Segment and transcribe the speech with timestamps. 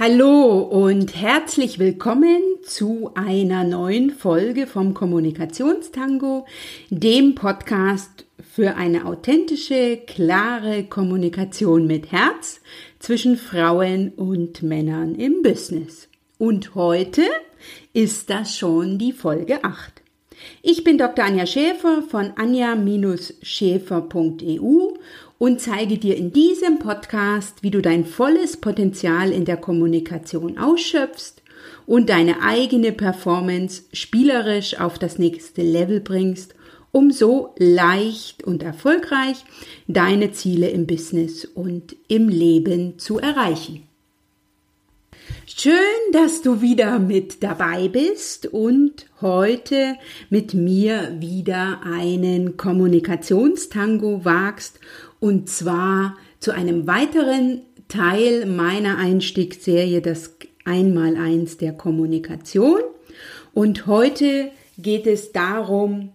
[0.00, 6.46] Hallo und herzlich willkommen zu einer neuen Folge vom Kommunikationstango,
[6.88, 8.24] dem Podcast
[8.54, 12.60] für eine authentische, klare Kommunikation mit Herz
[13.00, 16.08] zwischen Frauen und Männern im Business.
[16.38, 17.24] Und heute
[17.92, 19.94] ist das schon die Folge 8.
[20.62, 21.24] Ich bin Dr.
[21.24, 24.94] Anja Schäfer von anja-schäfer.eu
[25.38, 31.42] und zeige dir in diesem Podcast, wie du dein volles Potenzial in der Kommunikation ausschöpfst
[31.86, 36.54] und deine eigene Performance spielerisch auf das nächste Level bringst,
[36.90, 39.44] um so leicht und erfolgreich
[39.86, 43.84] deine Ziele im Business und im Leben zu erreichen.
[45.46, 45.72] Schön,
[46.12, 49.96] dass du wieder mit dabei bist und heute
[50.30, 54.78] mit mir wieder einen Kommunikationstango wagst
[55.20, 62.80] und zwar zu einem weiteren Teil meiner Einstiegsserie, das Einmaleins der Kommunikation.
[63.54, 66.10] Und heute geht es darum,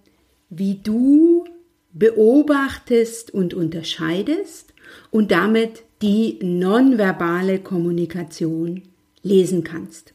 [0.49, 1.45] wie du
[1.91, 4.73] beobachtest und unterscheidest
[5.11, 8.83] und damit die nonverbale Kommunikation
[9.23, 10.13] lesen kannst.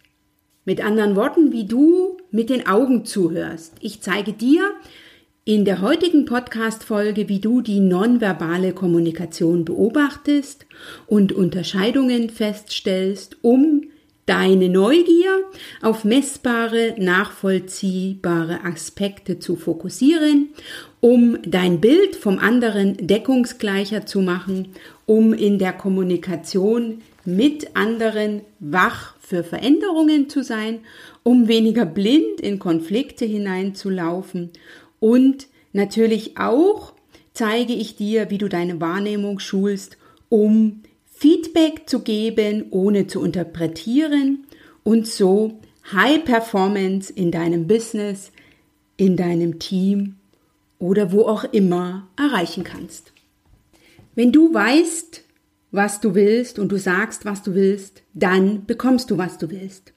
[0.64, 3.74] Mit anderen Worten, wie du mit den Augen zuhörst.
[3.80, 4.70] Ich zeige dir,
[5.48, 10.66] in der heutigen Podcast-Folge, wie du die nonverbale Kommunikation beobachtest
[11.06, 13.84] und Unterscheidungen feststellst, um
[14.26, 15.40] deine Neugier
[15.80, 20.50] auf messbare, nachvollziehbare Aspekte zu fokussieren,
[21.00, 24.74] um dein Bild vom anderen deckungsgleicher zu machen,
[25.06, 30.80] um in der Kommunikation mit anderen wach für Veränderungen zu sein,
[31.22, 34.50] um weniger blind in Konflikte hineinzulaufen
[35.00, 36.94] und natürlich auch
[37.32, 39.96] zeige ich dir, wie du deine Wahrnehmung schulst,
[40.28, 44.46] um Feedback zu geben, ohne zu interpretieren
[44.84, 45.60] und so
[45.92, 48.30] High Performance in deinem Business,
[48.96, 50.16] in deinem Team
[50.78, 53.12] oder wo auch immer erreichen kannst.
[54.14, 55.22] Wenn du weißt,
[55.70, 59.92] was du willst und du sagst, was du willst, dann bekommst du, was du willst.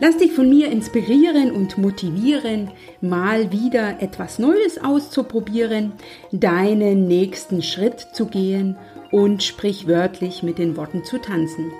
[0.00, 2.70] Lass dich von mir inspirieren und motivieren,
[3.00, 5.92] mal wieder etwas Neues auszuprobieren,
[6.32, 8.76] deinen nächsten Schritt zu gehen
[9.10, 11.72] und sprichwörtlich mit den Worten zu tanzen.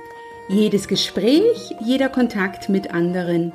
[0.48, 3.52] Jedes Gespräch, jeder Kontakt mit anderen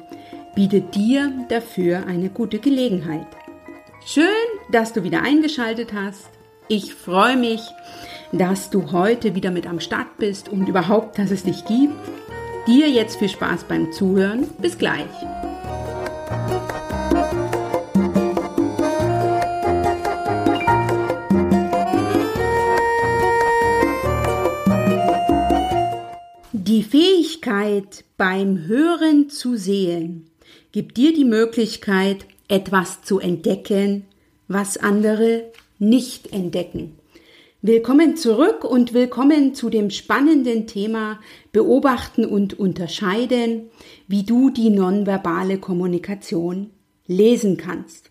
[0.55, 3.27] bietet dir dafür eine gute Gelegenheit.
[4.05, 4.25] Schön,
[4.71, 6.29] dass du wieder eingeschaltet hast.
[6.67, 7.61] Ich freue mich,
[8.31, 11.93] dass du heute wieder mit am Start bist und überhaupt, dass es dich gibt.
[12.67, 14.47] Dir jetzt viel Spaß beim Zuhören.
[14.59, 15.07] Bis gleich.
[26.51, 30.27] Die Fähigkeit beim Hören zu sehen
[30.71, 34.05] gibt dir die Möglichkeit, etwas zu entdecken,
[34.47, 37.00] was andere nicht entdecken.
[37.63, 41.19] Willkommen zurück und willkommen zu dem spannenden Thema
[41.51, 43.69] Beobachten und Unterscheiden,
[44.07, 46.71] wie du die nonverbale Kommunikation
[47.05, 48.09] lesen kannst.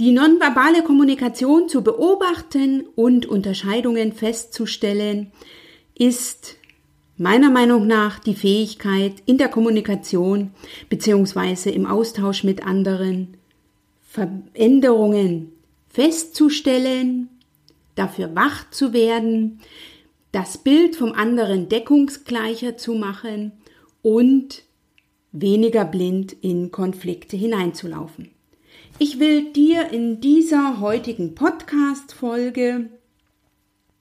[0.00, 5.30] Die nonverbale Kommunikation zu beobachten und Unterscheidungen festzustellen,
[5.94, 6.56] ist
[7.16, 10.50] meiner Meinung nach die Fähigkeit in der Kommunikation
[10.88, 11.70] bzw.
[11.70, 13.36] im Austausch mit anderen
[14.02, 15.52] Veränderungen
[15.90, 17.28] festzustellen,
[17.94, 19.60] dafür wach zu werden,
[20.32, 23.52] das Bild vom anderen deckungsgleicher zu machen
[24.02, 24.62] und
[25.32, 28.30] weniger blind in Konflikte hineinzulaufen.
[28.98, 32.90] Ich will dir in dieser heutigen Podcast-Folge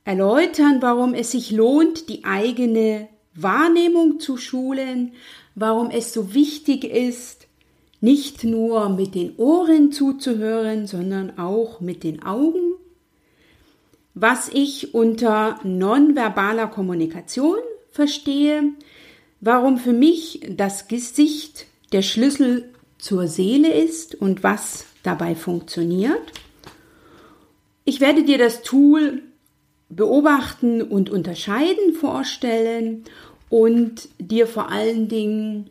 [0.06, 5.14] erläutern, warum es sich lohnt, die eigene Wahrnehmung zu schulen,
[5.56, 7.48] warum es so wichtig ist,
[8.02, 12.73] nicht nur mit den Ohren zuzuhören, sondern auch mit den Augen
[14.14, 17.58] was ich unter nonverbaler Kommunikation
[17.92, 18.64] verstehe,
[19.42, 26.22] warum für mich das Gesicht der Schlüssel zur Seele ist und was dabei funktioniert.
[27.86, 29.22] Ich werde dir das Tool
[29.90, 33.04] beobachten und unterscheiden vorstellen
[33.50, 35.70] und dir vor allen Dingen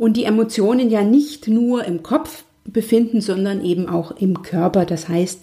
[0.00, 5.10] und die Emotionen ja nicht nur im Kopf befinden, sondern eben auch im Körper, das
[5.10, 5.42] heißt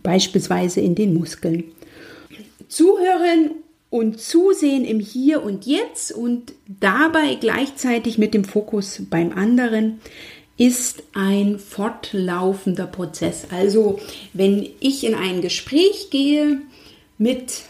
[0.00, 1.64] beispielsweise in den Muskeln.
[2.68, 3.50] Zuhören
[3.90, 9.98] und Zusehen im Hier und Jetzt und dabei gleichzeitig mit dem Fokus beim anderen
[10.56, 13.48] ist ein fortlaufender Prozess.
[13.50, 13.98] Also
[14.32, 16.60] wenn ich in ein Gespräch gehe
[17.18, 17.62] mit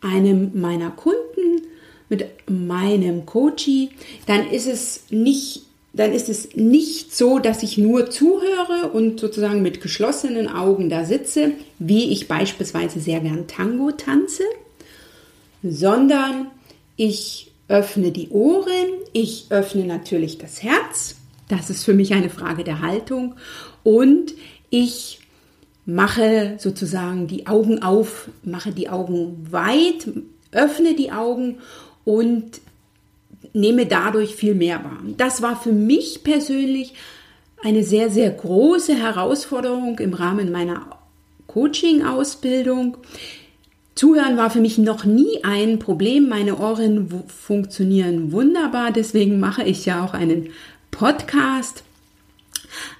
[0.00, 1.62] einem meiner Kunden,
[2.08, 3.90] mit meinem Coachie,
[4.26, 5.65] dann ist es nicht
[5.96, 11.04] dann ist es nicht so, dass ich nur zuhöre und sozusagen mit geschlossenen Augen da
[11.06, 14.42] sitze, wie ich beispielsweise sehr gern Tango tanze,
[15.62, 16.48] sondern
[16.96, 21.16] ich öffne die Ohren, ich öffne natürlich das Herz,
[21.48, 23.34] das ist für mich eine Frage der Haltung.
[23.82, 24.34] Und
[24.68, 25.20] ich
[25.86, 30.08] mache sozusagen die Augen auf, mache die Augen weit,
[30.52, 31.58] öffne die Augen
[32.04, 32.60] und
[33.56, 35.00] nehme dadurch viel mehr wahr.
[35.16, 36.94] Das war für mich persönlich
[37.64, 40.86] eine sehr, sehr große Herausforderung im Rahmen meiner
[41.46, 42.98] Coaching-Ausbildung.
[43.94, 46.28] Zuhören war für mich noch nie ein Problem.
[46.28, 50.50] Meine Ohren funktionieren wunderbar, deswegen mache ich ja auch einen
[50.90, 51.82] Podcast.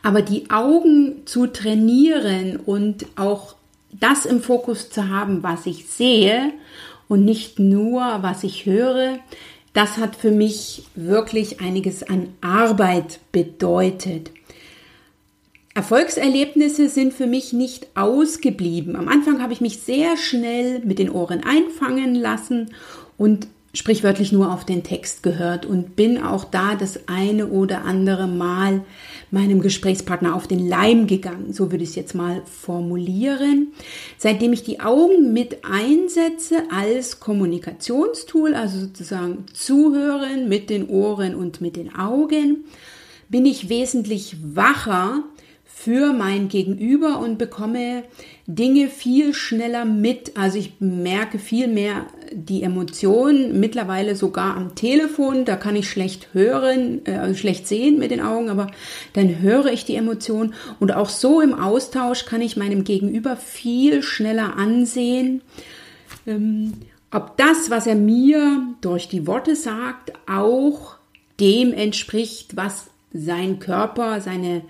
[0.03, 3.57] Aber die Augen zu trainieren und auch
[3.93, 6.53] das im Fokus zu haben, was ich sehe
[7.09, 9.19] und nicht nur, was ich höre,
[9.77, 14.31] das hat für mich wirklich einiges an Arbeit bedeutet.
[15.75, 18.97] Erfolgserlebnisse sind für mich nicht ausgeblieben.
[18.97, 22.71] Am Anfang habe ich mich sehr schnell mit den Ohren einfangen lassen
[23.19, 28.27] und sprichwörtlich nur auf den Text gehört und bin auch da das eine oder andere
[28.27, 28.83] Mal
[29.37, 31.53] meinem Gesprächspartner auf den Leim gegangen.
[31.53, 33.73] So würde ich es jetzt mal formulieren.
[34.17, 41.61] Seitdem ich die Augen mit einsetze als Kommunikationstool, also sozusagen zuhören mit den Ohren und
[41.61, 42.65] mit den Augen,
[43.29, 45.23] bin ich wesentlich wacher
[45.65, 48.05] für mein Gegenüber und bekomme
[48.47, 50.39] Dinge viel schneller mit.
[50.39, 52.07] Also ich merke viel mehr
[52.39, 55.47] die Emotionen, mittlerweile sogar am Telefon.
[55.47, 58.71] Da kann ich schlecht hören, äh, schlecht sehen mit den Augen, aber
[59.15, 60.53] dann höre ich die Emotionen.
[60.79, 65.41] Und auch so im Austausch kann ich meinem Gegenüber viel schneller ansehen.
[66.27, 66.75] Ähm,
[67.11, 70.97] ob das, was er mir durch die Worte sagt, auch
[71.41, 74.61] dem entspricht, was sein Körper, seine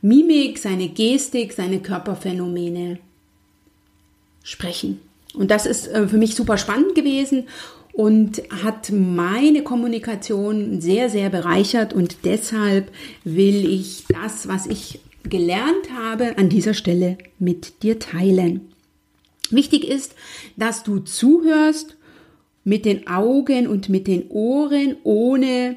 [0.00, 2.98] Mimik, seine Gestik, seine Körperphänomene
[4.42, 5.00] sprechen.
[5.34, 7.48] Und das ist äh, für mich super spannend gewesen
[7.92, 12.90] und hat meine Kommunikation sehr, sehr bereichert und deshalb
[13.24, 18.72] will ich das, was ich gelernt habe, an dieser Stelle mit dir teilen.
[19.50, 20.14] Wichtig ist,
[20.56, 21.96] dass du zuhörst
[22.64, 25.76] mit den Augen und mit den Ohren, ohne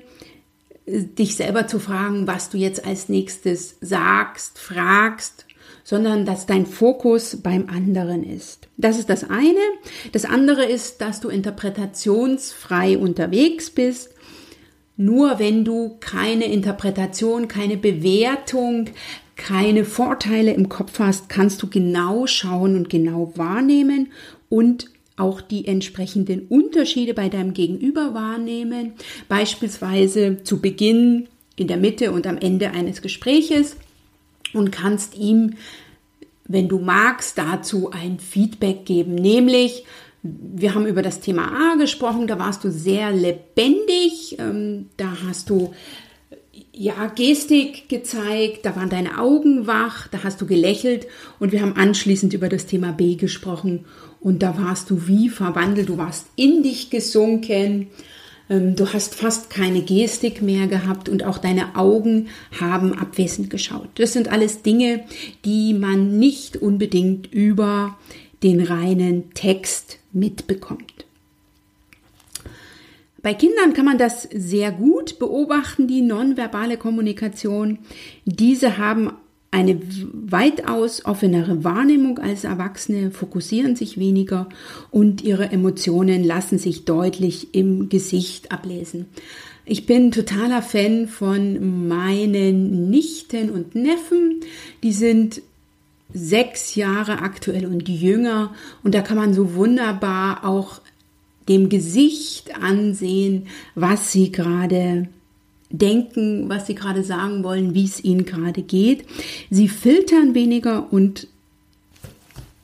[0.88, 5.44] dich selber zu fragen, was du jetzt als nächstes sagst, fragst,
[5.86, 8.68] sondern dass dein Fokus beim anderen ist.
[8.75, 9.62] Das ist das eine.
[10.12, 14.10] Das andere ist, dass du interpretationsfrei unterwegs bist.
[14.98, 18.89] Nur wenn du keine Interpretation, keine Bewertung,
[19.36, 24.12] keine Vorteile im Kopf hast, kannst du genau schauen und genau wahrnehmen
[24.50, 24.88] und
[25.18, 28.94] auch die entsprechenden Unterschiede bei deinem Gegenüber wahrnehmen,
[29.30, 31.27] beispielsweise zu Beginn,
[31.58, 33.77] in der Mitte und am Ende eines Gespräches
[34.55, 35.55] und kannst ihm,
[36.47, 39.83] wenn du magst, dazu ein Feedback geben, nämlich
[40.27, 45.50] wir haben über das Thema A gesprochen, da warst du sehr lebendig, ähm, da hast
[45.50, 45.74] du
[46.74, 51.07] ja, Gestik gezeigt, da waren deine Augen wach, da hast du gelächelt
[51.39, 53.85] und wir haben anschließend über das Thema B gesprochen
[54.19, 57.88] und da warst du wie verwandelt, du warst in dich gesunken,
[58.47, 62.27] du hast fast keine Gestik mehr gehabt und auch deine Augen
[62.59, 63.89] haben abwesend geschaut.
[63.95, 65.03] Das sind alles Dinge,
[65.45, 67.97] die man nicht unbedingt über
[68.43, 71.05] den reinen Text mitbekommt.
[73.25, 77.79] Bei Kindern kann man das sehr gut beobachten, die nonverbale Kommunikation.
[78.25, 79.13] Diese haben
[79.55, 79.79] eine
[80.12, 84.50] weitaus offenere Wahrnehmung als Erwachsene, fokussieren sich weniger
[84.91, 89.05] und ihre Emotionen lassen sich deutlich im Gesicht ablesen.
[89.63, 94.41] Ich bin totaler Fan von meinen Nichten und Neffen.
[94.83, 95.41] Die sind
[96.13, 100.81] sechs Jahre aktuell und jünger und da kann man so wunderbar auch
[101.47, 105.07] dem Gesicht ansehen, was sie gerade
[105.69, 109.05] denken, was sie gerade sagen wollen, wie es ihnen gerade geht.
[109.50, 111.27] Sie filtern weniger und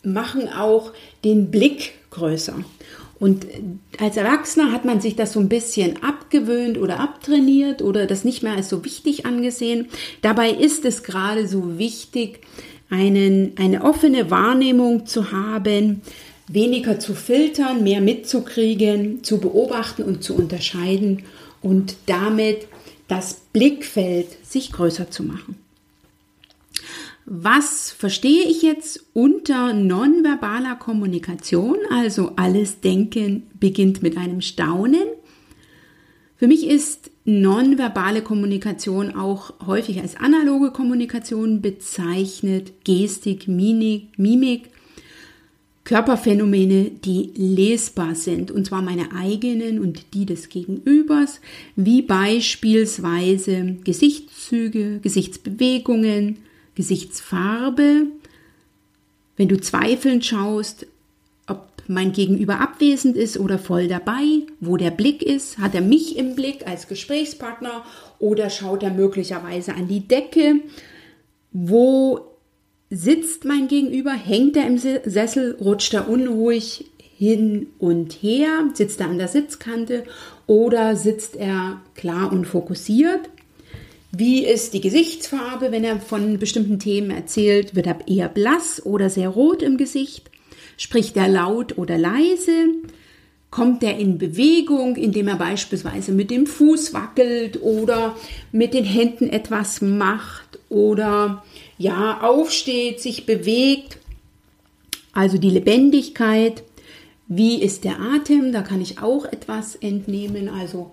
[0.04, 0.92] machen auch
[1.24, 2.56] den Blick größer.
[3.20, 3.46] Und
[4.00, 8.42] als Erwachsener hat man sich das so ein bisschen abgewöhnt oder abtrainiert oder das nicht
[8.42, 9.90] mehr als so wichtig angesehen.
[10.24, 12.40] Dabei ist es gerade so wichtig,
[12.90, 16.02] einen, eine offene Wahrnehmung zu haben,
[16.48, 21.24] weniger zu filtern, mehr mitzukriegen, zu beobachten und zu unterscheiden
[21.62, 22.68] und damit
[23.12, 25.58] das Blickfeld sich größer zu machen.
[27.26, 31.76] Was verstehe ich jetzt unter nonverbaler Kommunikation?
[31.92, 35.08] Also alles Denken beginnt mit einem Staunen.
[36.38, 42.86] Für mich ist nonverbale Kommunikation auch häufig als analoge Kommunikation bezeichnet.
[42.86, 44.71] Gestik, Mimik, Mimik
[45.84, 51.42] Körperphänomene, die lesbar sind, und zwar meine eigenen und die des Gegenübers,
[51.76, 56.38] wie beispielsweise Gesichtszüge, Gesichtsbewegungen,
[56.76, 58.08] Gesichtsfarbe.
[59.38, 60.86] Wenn du zweifelnd schaust,
[61.48, 66.16] ob mein Gegenüber abwesend ist oder voll dabei, wo der Blick ist, hat er mich
[66.16, 67.84] im Blick als Gesprächspartner
[68.20, 70.62] oder schaut er möglicherweise an die Decke,
[71.52, 72.31] wo
[72.94, 79.08] Sitzt mein Gegenüber, hängt er im Sessel, rutscht er unruhig hin und her, sitzt er
[79.08, 80.04] an der Sitzkante
[80.46, 83.30] oder sitzt er klar und fokussiert?
[84.12, 87.78] Wie ist die Gesichtsfarbe, wenn er von bestimmten Themen erzählt?
[87.78, 90.30] Wird er eher blass oder sehr rot im Gesicht?
[90.76, 92.74] Spricht er laut oder leise?
[93.52, 98.18] Kommt er in Bewegung, indem er beispielsweise mit dem Fuß wackelt oder
[98.52, 101.42] mit den Händen etwas macht oder
[101.82, 103.98] ja, aufsteht, sich bewegt.
[105.14, 106.64] Also die Lebendigkeit.
[107.28, 108.52] Wie ist der Atem?
[108.52, 110.50] Da kann ich auch etwas entnehmen.
[110.50, 110.92] Also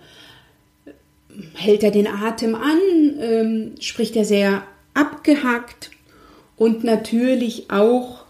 [1.54, 2.78] hält er den Atem an?
[3.21, 4.62] Ähm, spricht er sehr
[4.95, 5.90] abgehackt?
[6.57, 8.25] Und natürlich auch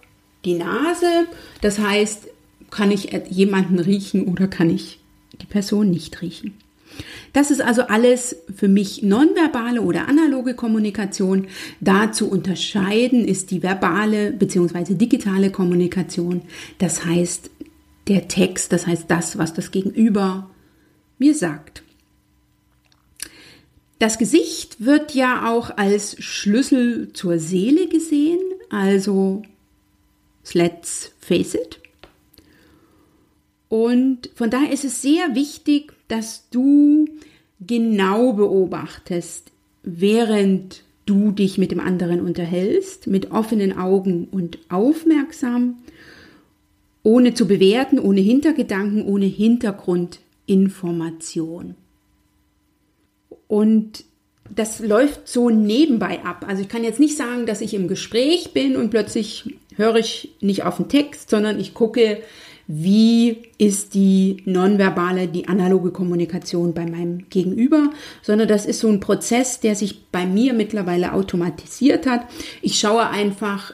[0.44, 1.26] die Nase.
[1.62, 2.28] Das heißt,
[2.70, 4.98] kann ich jemanden riechen oder kann ich
[5.40, 6.54] die Person nicht riechen?
[7.32, 11.46] Das ist also alles für mich nonverbale oder analoge Kommunikation.
[11.80, 14.94] Da zu unterscheiden ist die verbale bzw.
[14.94, 16.42] digitale Kommunikation.
[16.78, 17.50] Das heißt,
[18.08, 20.50] der Text, das heißt das, was das Gegenüber
[21.18, 21.82] mir sagt.
[23.98, 28.38] Das Gesicht wird ja auch als Schlüssel zur Seele gesehen,
[28.70, 29.42] also
[30.52, 31.80] let's face it.
[33.68, 37.06] Und von daher ist es sehr wichtig, dass du
[37.60, 45.78] genau beobachtest, während du dich mit dem anderen unterhältst, mit offenen Augen und aufmerksam,
[47.02, 51.76] ohne zu bewerten, ohne Hintergedanken, ohne Hintergrundinformation.
[53.46, 54.04] Und
[54.54, 56.44] das läuft so nebenbei ab.
[56.46, 60.34] Also ich kann jetzt nicht sagen, dass ich im Gespräch bin und plötzlich höre ich
[60.40, 62.22] nicht auf den Text, sondern ich gucke,
[62.70, 67.90] wie ist die nonverbale, die analoge Kommunikation bei meinem Gegenüber,
[68.22, 72.26] sondern das ist so ein Prozess, der sich bei mir mittlerweile automatisiert hat.
[72.60, 73.72] Ich schaue einfach,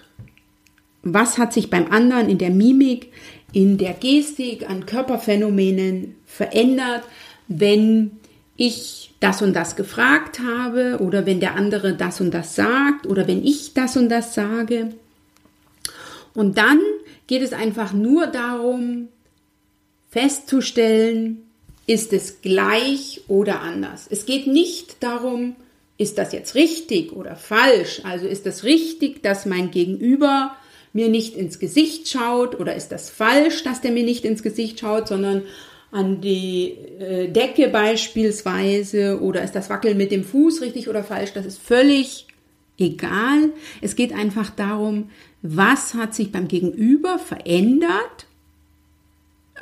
[1.03, 3.11] was hat sich beim anderen in der Mimik,
[3.53, 7.03] in der Gestik, an Körperphänomenen verändert,
[7.49, 8.13] wenn
[8.57, 13.27] ich das und das gefragt habe oder wenn der andere das und das sagt oder
[13.27, 14.91] wenn ich das und das sage.
[16.33, 16.79] Und dann
[17.27, 19.09] geht es einfach nur darum,
[20.11, 21.43] festzustellen,
[21.87, 24.07] ist es gleich oder anders.
[24.11, 25.57] Es geht nicht darum,
[25.99, 28.01] ist das jetzt richtig oder falsch?
[28.05, 30.57] Also ist das richtig, dass mein Gegenüber
[30.93, 34.81] mir nicht ins Gesicht schaut oder ist das falsch, dass der mir nicht ins Gesicht
[34.81, 35.43] schaut, sondern
[35.91, 41.33] an die äh, Decke beispielsweise oder ist das Wackeln mit dem Fuß richtig oder falsch?
[41.35, 42.27] Das ist völlig
[42.79, 43.53] egal.
[43.81, 45.11] Es geht einfach darum,
[45.47, 48.27] was hat sich beim Gegenüber verändert,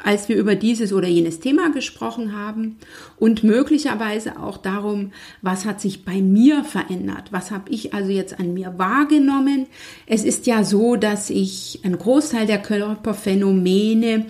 [0.05, 2.79] als wir über dieses oder jenes Thema gesprochen haben
[3.19, 5.11] und möglicherweise auch darum,
[5.43, 9.67] was hat sich bei mir verändert, was habe ich also jetzt an mir wahrgenommen.
[10.07, 14.27] Es ist ja so, dass ich einen Großteil der Körperphänomene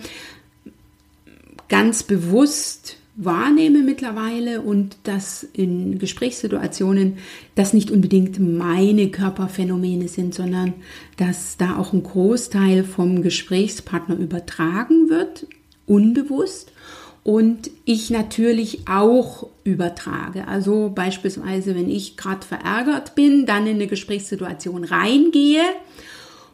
[1.69, 7.17] ganz bewusst wahrnehme mittlerweile und dass in Gesprächssituationen
[7.53, 10.73] das nicht unbedingt meine Körperphänomene sind, sondern
[11.17, 15.45] dass da auch ein Großteil vom Gesprächspartner übertragen wird,
[15.85, 16.71] unbewusst.
[17.23, 20.45] Und ich natürlich auch übertrage.
[20.47, 25.63] Also beispielsweise, wenn ich gerade verärgert bin, dann in eine Gesprächssituation reingehe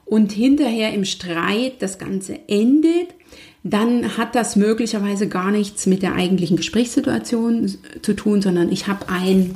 [0.06, 3.16] und hinterher im Streit das Ganze endet,
[3.63, 9.10] dann hat das möglicherweise gar nichts mit der eigentlichen Gesprächssituation zu tun, sondern ich habe
[9.10, 9.56] ein,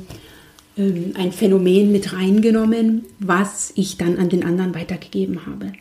[0.76, 5.72] ähm, ein Phänomen mit reingenommen, was ich dann an den anderen weitergegeben habe.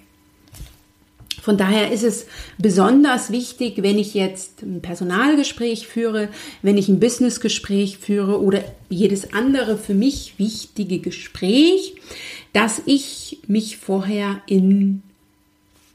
[1.43, 2.25] Von daher ist es
[2.57, 6.29] besonders wichtig, wenn ich jetzt ein Personalgespräch führe,
[6.61, 11.95] wenn ich ein Businessgespräch führe oder jedes andere für mich wichtige Gespräch,
[12.53, 15.03] dass ich mich vorher in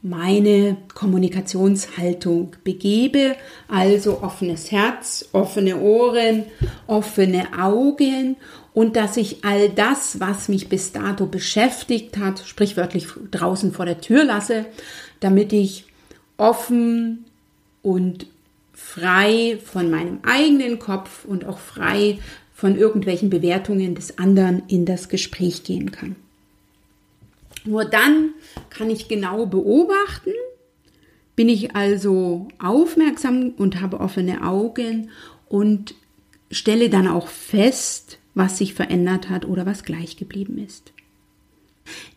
[0.01, 3.35] meine Kommunikationshaltung begebe,
[3.67, 6.45] also offenes Herz, offene Ohren,
[6.87, 8.37] offene Augen
[8.73, 13.99] und dass ich all das, was mich bis dato beschäftigt hat, sprichwörtlich draußen vor der
[13.99, 14.65] Tür lasse,
[15.19, 15.85] damit ich
[16.37, 17.25] offen
[17.81, 18.27] und
[18.73, 22.19] frei von meinem eigenen Kopf und auch frei
[22.53, 26.15] von irgendwelchen Bewertungen des anderen in das Gespräch gehen kann.
[27.65, 28.33] Nur dann
[28.69, 30.31] kann ich genau beobachten,
[31.35, 35.09] bin ich also aufmerksam und habe offene Augen
[35.47, 35.95] und
[36.51, 40.93] stelle dann auch fest, was sich verändert hat oder was gleich geblieben ist.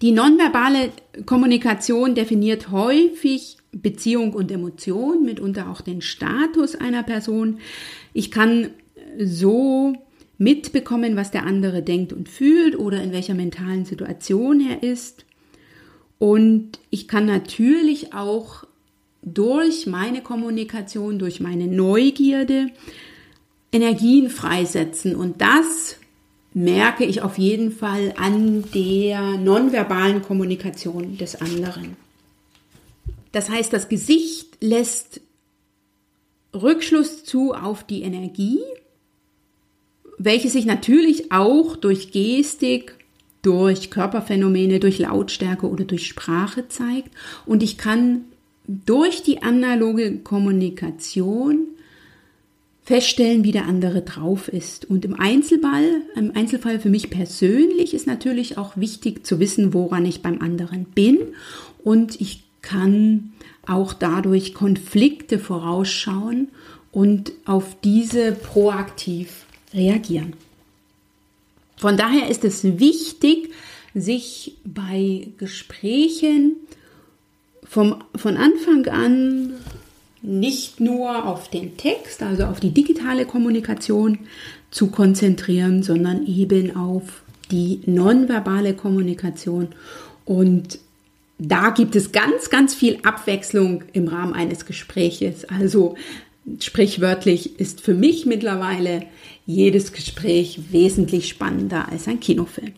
[0.01, 0.91] Die nonverbale
[1.25, 7.59] Kommunikation definiert häufig Beziehung und Emotion, mitunter auch den Status einer Person.
[8.13, 8.71] Ich kann
[9.19, 9.95] so
[10.37, 15.25] mitbekommen, was der andere denkt und fühlt oder in welcher mentalen Situation er ist.
[16.23, 18.63] Und ich kann natürlich auch
[19.23, 22.69] durch meine Kommunikation, durch meine Neugierde
[23.73, 25.17] Energien freisetzen.
[25.17, 25.97] Und das
[26.55, 31.97] merke ich auf jeden Fall an der nonverbalen Kommunikation des anderen.
[33.33, 35.21] Das heißt, das Gesicht lässt
[36.55, 38.61] Rückschluss zu auf die Energie,
[40.19, 43.02] welche sich natürlich auch durch Gestik,
[43.43, 47.11] durch Körperphänomene, durch Lautstärke oder durch Sprache zeigt.
[47.45, 48.23] Und ich kann
[48.67, 51.67] durch die analoge Kommunikation
[52.85, 54.89] feststellen, wie der andere drauf ist.
[54.89, 60.05] Und im Einzelfall, im Einzelfall für mich persönlich ist natürlich auch wichtig zu wissen, woran
[60.05, 61.19] ich beim anderen bin.
[61.85, 63.33] Und ich kann
[63.67, 66.49] auch dadurch Konflikte vorausschauen
[66.91, 70.35] und auf diese proaktiv reagieren.
[71.83, 73.51] Von daher ist es wichtig,
[73.93, 76.55] sich bei Gesprächen
[77.65, 79.55] vom, von Anfang an
[80.23, 84.21] nicht nur auf den Text, also auf die digitale Kommunikation
[84.71, 89.67] zu konzentrieren, sondern eben auf die nonverbale Kommunikation.
[90.25, 90.79] Und
[91.41, 95.47] da gibt es ganz, ganz viel Abwechslung im Rahmen eines Gespräches.
[95.47, 95.97] Also
[96.61, 99.07] sprichwörtlich ist für mich mittlerweile
[99.47, 102.73] jedes Gespräch wesentlich spannender als ein Kinofilm.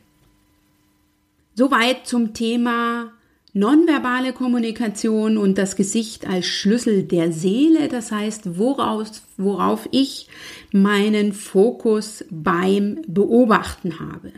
[1.54, 3.12] Soweit zum Thema
[3.52, 10.28] nonverbale Kommunikation und das Gesicht als Schlüssel der Seele, das heißt, woraus, worauf ich
[10.72, 14.32] meinen Fokus beim Beobachten habe.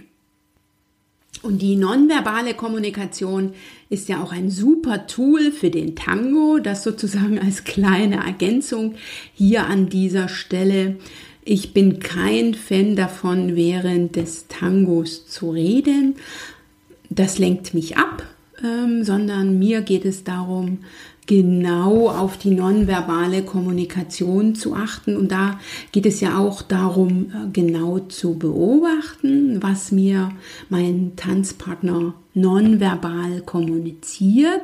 [1.46, 3.52] Und die nonverbale Kommunikation
[3.88, 8.96] ist ja auch ein super Tool für den Tango, das sozusagen als kleine Ergänzung
[9.32, 10.96] hier an dieser Stelle.
[11.44, 16.16] Ich bin kein Fan davon, während des Tangos zu reden.
[17.10, 18.24] Das lenkt mich ab,
[18.64, 20.78] ähm, sondern mir geht es darum,
[21.26, 25.16] genau auf die nonverbale Kommunikation zu achten.
[25.16, 25.58] Und da
[25.92, 30.32] geht es ja auch darum, äh, genau zu beobachten, was mir
[30.68, 34.62] mein Tanzpartner nonverbal kommuniziert.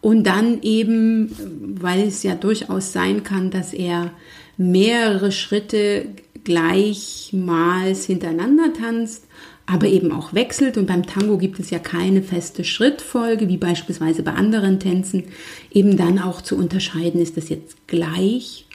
[0.00, 1.34] Und dann eben,
[1.80, 4.10] weil es ja durchaus sein kann, dass er
[4.56, 6.06] mehrere Schritte
[6.44, 9.24] gleichmals hintereinander tanzt,
[9.66, 10.76] aber eben auch wechselt.
[10.76, 15.24] Und beim Tango gibt es ja keine feste Schrittfolge, wie beispielsweise bei anderen Tänzen.
[15.72, 18.66] Eben dann auch zu unterscheiden, ist das jetzt gleich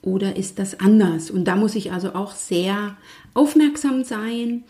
[0.00, 1.30] oder ist das anders?
[1.30, 2.96] Und da muss ich also auch sehr
[3.34, 4.64] aufmerksam sein.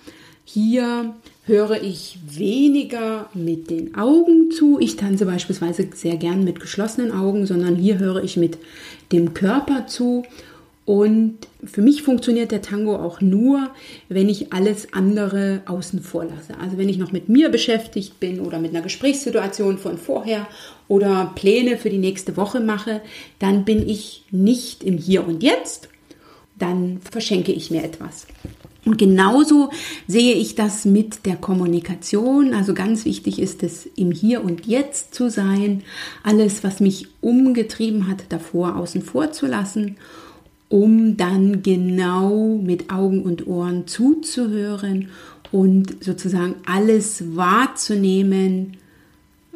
[0.44, 1.14] Hier
[1.44, 4.78] höre ich weniger mit den Augen zu.
[4.80, 8.58] Ich tanze beispielsweise sehr gern mit geschlossenen Augen, sondern hier höre ich mit
[9.12, 10.24] dem Körper zu
[10.88, 13.68] und für mich funktioniert der Tango auch nur,
[14.08, 16.58] wenn ich alles andere außen vor lasse.
[16.58, 20.48] Also wenn ich noch mit mir beschäftigt bin oder mit einer Gesprächssituation von vorher
[20.88, 23.02] oder Pläne für die nächste Woche mache,
[23.38, 25.90] dann bin ich nicht im Hier und Jetzt,
[26.58, 28.26] dann verschenke ich mir etwas.
[28.86, 29.68] Und genauso
[30.06, 32.54] sehe ich das mit der Kommunikation.
[32.54, 35.82] Also ganz wichtig ist es, im Hier und Jetzt zu sein,
[36.22, 39.98] alles, was mich umgetrieben hat, davor außen vor zu lassen,
[40.68, 45.08] um dann genau mit Augen und Ohren zuzuhören
[45.50, 48.76] und sozusagen alles wahrzunehmen,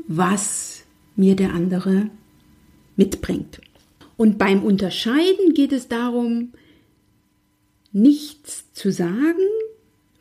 [0.06, 0.84] was
[1.16, 2.08] mir der andere
[2.96, 3.60] mitbringt.
[4.16, 6.52] Und beim Unterscheiden geht es darum,
[7.92, 9.36] nichts zu sagen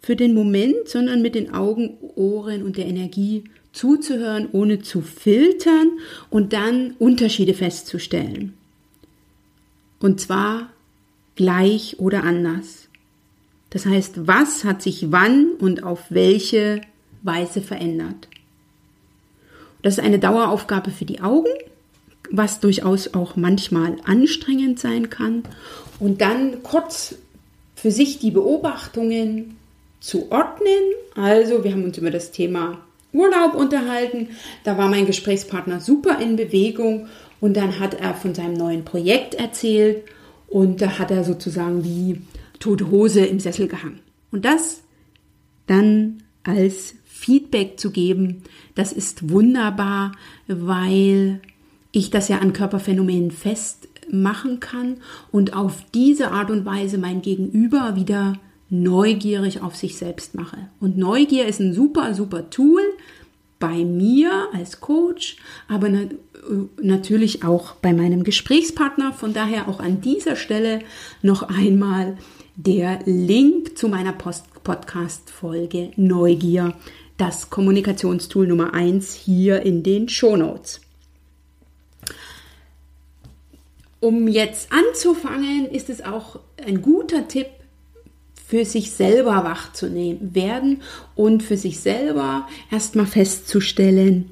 [0.01, 5.91] für den Moment, sondern mit den Augen, Ohren und der Energie zuzuhören, ohne zu filtern
[6.29, 8.53] und dann Unterschiede festzustellen.
[9.99, 10.69] Und zwar
[11.35, 12.87] gleich oder anders.
[13.69, 16.81] Das heißt, was hat sich wann und auf welche
[17.23, 18.27] Weise verändert.
[19.81, 21.49] Das ist eine Daueraufgabe für die Augen,
[22.29, 25.43] was durchaus auch manchmal anstrengend sein kann.
[25.99, 27.15] Und dann kurz
[27.75, 29.57] für sich die Beobachtungen
[29.99, 30.81] zu ordnen.
[31.15, 32.79] Also wir haben uns über das Thema
[33.13, 34.29] Urlaub unterhalten.
[34.63, 37.07] Da war mein Gesprächspartner super in Bewegung
[37.39, 40.03] und dann hat er von seinem neuen Projekt erzählt
[40.51, 42.21] und da hat er sozusagen wie
[42.59, 44.01] tote Hose im Sessel gehangen.
[44.31, 44.81] Und das
[45.65, 48.43] dann als Feedback zu geben,
[48.75, 50.11] das ist wunderbar,
[50.47, 51.39] weil
[51.93, 54.97] ich das ja an Körperphänomenen fest machen kann
[55.31, 58.33] und auf diese Art und Weise mein Gegenüber wieder
[58.69, 60.57] neugierig auf sich selbst mache.
[60.81, 62.81] Und Neugier ist ein super, super Tool
[63.61, 65.37] bei mir als Coach,
[65.69, 65.89] aber
[66.81, 69.13] natürlich auch bei meinem Gesprächspartner.
[69.13, 70.81] Von daher auch an dieser Stelle
[71.21, 72.17] noch einmal
[72.57, 76.73] der Link zu meiner Podcast-Folge Neugier,
[77.15, 80.81] das Kommunikationstool Nummer 1 hier in den Show Notes.
[83.99, 87.47] Um jetzt anzufangen, ist es auch ein guter Tipp,
[88.51, 90.81] für sich selber wach zu werden
[91.15, 94.29] und für sich selber erstmal festzustellen,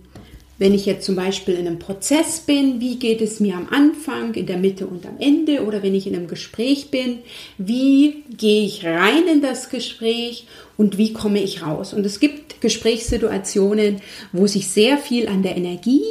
[0.58, 4.34] wenn ich jetzt zum Beispiel in einem Prozess bin, wie geht es mir am Anfang,
[4.34, 7.20] in der Mitte und am Ende oder wenn ich in einem Gespräch bin,
[7.58, 11.94] wie gehe ich rein in das Gespräch und wie komme ich raus.
[11.94, 14.02] Und es gibt Gesprächssituationen,
[14.34, 16.04] wo sich sehr viel an der Energie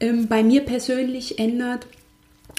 [0.00, 1.86] ähm, bei mir persönlich ändert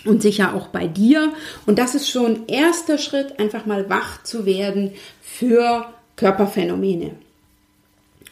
[0.05, 1.33] und sicher auch bei dir.
[1.65, 4.91] Und das ist schon erster Schritt, einfach mal wach zu werden
[5.21, 7.11] für Körperphänomene.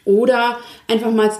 [0.04, 1.30] Oder einfach mal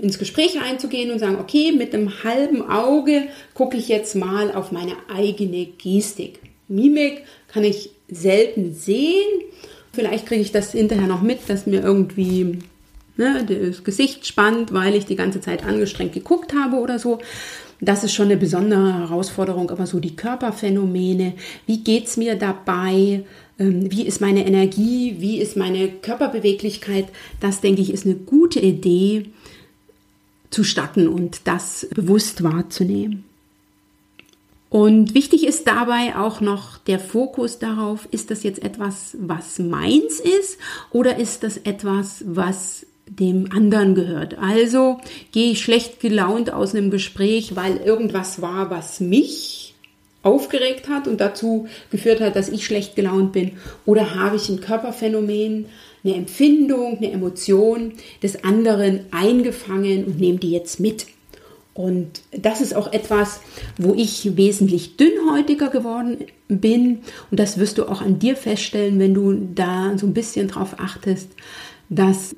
[0.00, 3.24] ins Gespräch einzugehen und sagen, okay, mit einem halben Auge
[3.54, 6.38] gucke ich jetzt mal auf meine eigene Gestik.
[6.68, 9.42] Mimik kann ich selten sehen.
[9.92, 12.60] Vielleicht kriege ich das hinterher noch mit, dass mir irgendwie
[13.16, 17.18] ne, das Gesicht spannt, weil ich die ganze Zeit angestrengt geguckt habe oder so.
[17.84, 21.34] Das ist schon eine besondere Herausforderung, aber so die Körperphänomene,
[21.66, 23.24] wie geht es mir dabei?
[23.58, 25.16] Ähm, wie ist meine Energie?
[25.18, 27.06] Wie ist meine Körperbeweglichkeit?
[27.40, 29.30] Das, denke ich, ist eine gute Idee
[30.50, 33.24] zu statten und das bewusst wahrzunehmen.
[34.70, 40.20] Und wichtig ist dabei auch noch der Fokus darauf, ist das jetzt etwas, was meins
[40.20, 40.56] ist
[40.92, 42.86] oder ist das etwas, was
[43.18, 44.38] dem anderen gehört.
[44.38, 44.98] Also
[45.32, 49.74] gehe ich schlecht gelaunt aus einem Gespräch, weil irgendwas war, was mich
[50.22, 53.52] aufgeregt hat und dazu geführt hat, dass ich schlecht gelaunt bin.
[53.86, 55.66] Oder habe ich ein Körperphänomen,
[56.04, 61.06] eine Empfindung, eine Emotion des anderen eingefangen und nehme die jetzt mit.
[61.74, 63.40] Und das ist auch etwas,
[63.78, 67.00] wo ich wesentlich dünnhäutiger geworden bin.
[67.30, 70.76] Und das wirst du auch an dir feststellen, wenn du da so ein bisschen drauf
[70.78, 71.30] achtest,
[71.88, 72.36] dass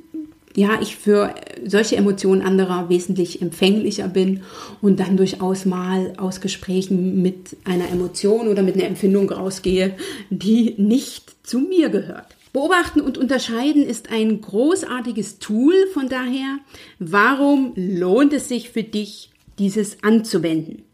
[0.57, 4.43] ja, ich für solche Emotionen anderer wesentlich empfänglicher bin
[4.81, 9.97] und dann durchaus mal aus Gesprächen mit einer Emotion oder mit einer Empfindung rausgehe,
[10.31, 12.37] die nicht zu mir gehört.
[12.53, 16.59] Beobachten und unterscheiden ist ein großartiges Tool, von daher,
[17.01, 20.85] warum lohnt es sich für dich, dieses anzuwenden?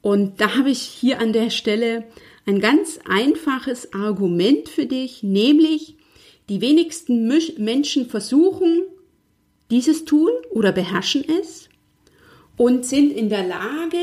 [0.00, 2.04] Und da habe ich hier an der Stelle
[2.46, 5.96] ein ganz einfaches Argument für dich, nämlich
[6.48, 7.26] die wenigsten
[7.58, 8.82] Menschen versuchen
[9.70, 11.68] dieses Tool oder beherrschen es
[12.56, 13.98] und sind in der Lage,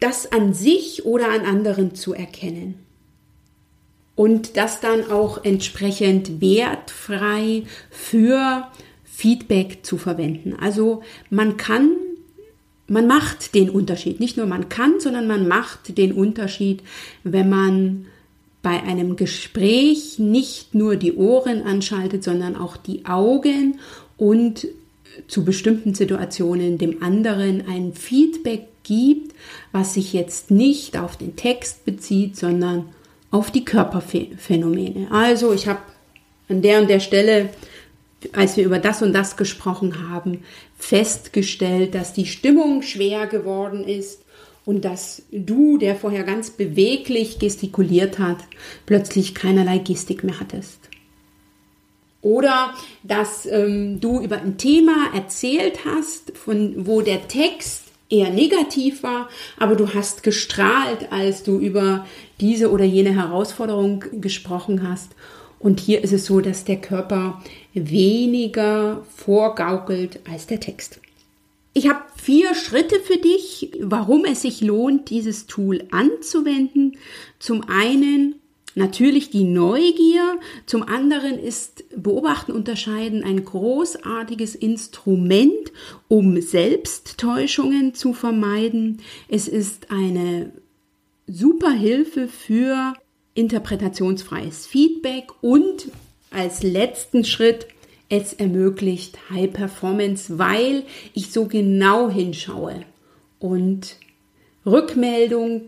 [0.00, 2.74] das an sich oder an anderen zu erkennen.
[4.16, 8.68] Und das dann auch entsprechend wertfrei für
[9.04, 10.54] Feedback zu verwenden.
[10.60, 11.92] Also man kann,
[12.86, 14.20] man macht den Unterschied.
[14.20, 16.82] Nicht nur man kann, sondern man macht den Unterschied,
[17.22, 18.06] wenn man
[18.62, 23.78] bei einem Gespräch nicht nur die Ohren anschaltet, sondern auch die Augen
[24.16, 24.66] und
[25.28, 29.34] zu bestimmten Situationen dem anderen ein Feedback gibt,
[29.72, 32.90] was sich jetzt nicht auf den Text bezieht, sondern
[33.30, 35.08] auf die Körperphänomene.
[35.10, 35.80] Also ich habe
[36.48, 37.50] an der und der Stelle,
[38.32, 40.42] als wir über das und das gesprochen haben,
[40.76, 44.22] festgestellt, dass die Stimmung schwer geworden ist
[44.64, 48.38] und dass du, der vorher ganz beweglich gestikuliert hat,
[48.86, 50.80] plötzlich keinerlei Gestik mehr hattest.
[52.22, 59.02] Oder dass ähm, du über ein Thema erzählt hast, von wo der Text eher negativ
[59.02, 62.06] war, aber du hast gestrahlt, als du über
[62.40, 65.12] diese oder jene Herausforderung gesprochen hast.
[65.58, 67.42] Und hier ist es so, dass der Körper
[67.72, 71.00] weniger vorgaukelt als der Text.
[71.72, 76.96] Ich habe vier Schritte für dich, warum es sich lohnt, dieses Tool anzuwenden.
[77.38, 78.34] Zum einen
[78.74, 85.72] natürlich die Neugier, zum anderen ist Beobachten, Unterscheiden ein großartiges Instrument,
[86.08, 89.00] um Selbsttäuschungen zu vermeiden.
[89.28, 90.52] Es ist eine
[91.26, 92.94] super Hilfe für
[93.34, 95.88] interpretationsfreies Feedback und
[96.30, 97.66] als letzten Schritt
[98.10, 100.82] es ermöglicht High Performance, weil
[101.14, 102.82] ich so genau hinschaue
[103.38, 103.96] und
[104.66, 105.62] Rückmeldung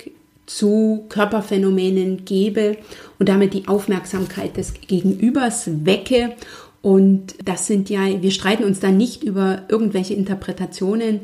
[0.45, 2.77] zu Körperphänomenen gebe
[3.19, 6.35] und damit die Aufmerksamkeit des Gegenübers wecke.
[6.83, 11.21] Und das sind ja, wir streiten uns da nicht über irgendwelche Interpretationen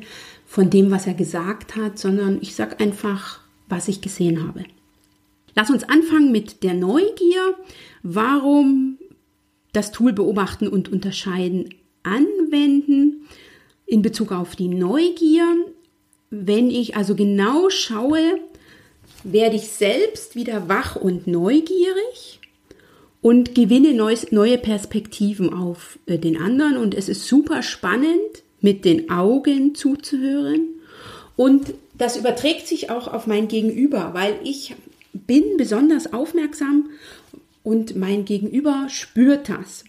[0.46, 4.64] von dem, was er gesagt hat, sondern ich sage einfach, was ich gesehen habe.
[5.54, 7.56] Lass uns anfangen mit der Neugier.
[8.04, 8.98] Warum
[9.78, 13.28] das Tool beobachten und unterscheiden anwenden
[13.86, 15.46] in Bezug auf die Neugier.
[16.30, 18.40] Wenn ich also genau schaue,
[19.22, 22.40] werde ich selbst wieder wach und neugierig
[23.22, 26.76] und gewinne neue Perspektiven auf äh, den anderen.
[26.76, 30.66] Und es ist super spannend, mit den Augen zuzuhören.
[31.36, 34.74] Und das überträgt sich auch auf mein Gegenüber, weil ich
[35.12, 36.90] bin besonders aufmerksam
[37.68, 39.84] und mein Gegenüber spürt das.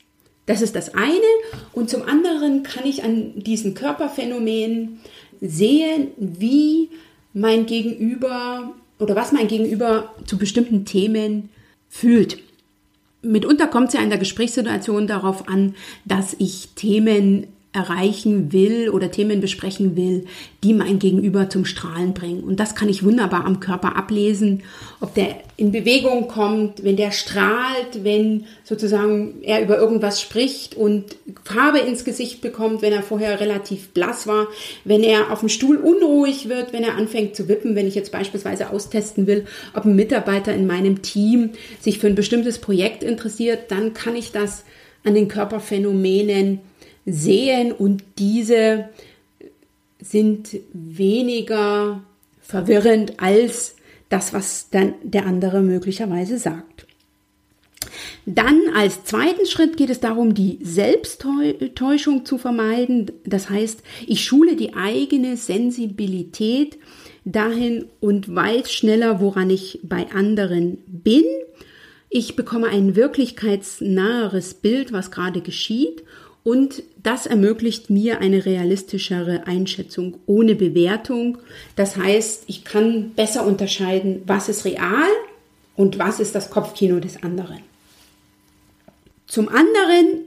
[0.46, 1.32] Das ist das eine.
[1.72, 5.00] Und zum anderen kann ich an diesen Körperphänomenen
[5.40, 6.90] sehen, wie
[7.34, 11.50] mein Gegenüber oder was mein Gegenüber zu bestimmten Themen
[11.88, 12.40] fühlt.
[13.22, 19.12] Mitunter kommt es ja in der Gesprächssituation darauf an, dass ich Themen erreichen will oder
[19.12, 20.26] Themen besprechen will,
[20.64, 22.44] die mein Gegenüber zum Strahlen bringen.
[22.44, 24.64] Und das kann ich wunderbar am Körper ablesen,
[25.00, 31.18] ob der in Bewegung kommt, wenn der strahlt, wenn sozusagen er über irgendwas spricht und
[31.44, 34.48] Farbe ins Gesicht bekommt, wenn er vorher relativ blass war,
[34.84, 38.12] wenn er auf dem Stuhl unruhig wird, wenn er anfängt zu wippen, wenn ich jetzt
[38.12, 43.70] beispielsweise austesten will, ob ein Mitarbeiter in meinem Team sich für ein bestimmtes Projekt interessiert,
[43.70, 44.64] dann kann ich das
[45.04, 46.62] an den Körperphänomenen
[47.12, 48.90] sehen und diese
[50.02, 52.02] sind weniger
[52.42, 53.76] verwirrend als
[54.10, 56.88] das, was dann der andere möglicherweise sagt.
[58.26, 63.12] Dann als zweiten Schritt geht es darum, die Selbsttäuschung zu vermeiden.
[63.26, 66.78] Das heißt, ich schule die eigene Sensibilität
[67.26, 71.24] dahin und weiß schneller, woran ich bei anderen bin.
[72.10, 76.04] Ich bekomme ein wirklichkeitsnaheres Bild, was gerade geschieht
[76.44, 81.38] und das ermöglicht mir eine realistischere Einschätzung ohne Bewertung.
[81.76, 85.10] Das heißt, ich kann besser unterscheiden, was ist real
[85.76, 87.60] und was ist das Kopfkino des anderen.
[89.28, 90.22] Zum anderen,